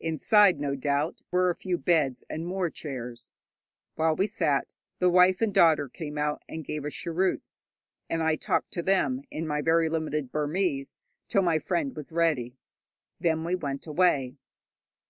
Inside, 0.00 0.58
no 0.58 0.74
doubt, 0.74 1.20
were 1.30 1.50
a 1.50 1.54
few 1.54 1.76
beds 1.76 2.24
and 2.30 2.46
more 2.46 2.70
chairs. 2.70 3.30
While 3.94 4.16
we 4.16 4.26
sat, 4.26 4.72
the 5.00 5.10
wife 5.10 5.42
and 5.42 5.52
daughter 5.52 5.86
came 5.90 6.16
out 6.16 6.42
and 6.48 6.64
gave 6.64 6.86
us 6.86 6.94
cheroots, 6.94 7.68
and 8.08 8.22
I 8.22 8.36
talked 8.36 8.70
to 8.70 8.82
them 8.82 9.20
in 9.30 9.46
my 9.46 9.60
very 9.60 9.90
limited 9.90 10.32
Burmese 10.32 10.96
till 11.28 11.42
my 11.42 11.58
friend 11.58 11.94
was 11.94 12.10
ready. 12.10 12.56
Then 13.20 13.44
we 13.44 13.54
went 13.54 13.86
away. 13.86 14.38